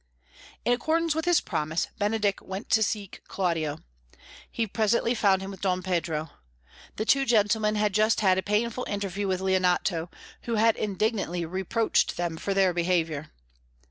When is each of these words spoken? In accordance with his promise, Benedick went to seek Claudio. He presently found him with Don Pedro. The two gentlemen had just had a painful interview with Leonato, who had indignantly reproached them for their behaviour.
In 0.65 0.73
accordance 0.73 1.13
with 1.13 1.25
his 1.25 1.41
promise, 1.41 1.89
Benedick 1.99 2.41
went 2.41 2.71
to 2.71 2.81
seek 2.81 3.21
Claudio. 3.27 3.81
He 4.49 4.65
presently 4.65 5.13
found 5.13 5.43
him 5.43 5.51
with 5.51 5.61
Don 5.61 5.83
Pedro. 5.83 6.31
The 6.95 7.05
two 7.05 7.23
gentlemen 7.23 7.75
had 7.75 7.93
just 7.93 8.21
had 8.21 8.39
a 8.39 8.41
painful 8.41 8.85
interview 8.89 9.27
with 9.27 9.41
Leonato, 9.41 10.09
who 10.45 10.55
had 10.55 10.75
indignantly 10.75 11.45
reproached 11.45 12.17
them 12.17 12.37
for 12.37 12.55
their 12.55 12.73
behaviour. 12.73 13.29